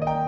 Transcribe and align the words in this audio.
Bye. 0.00 0.21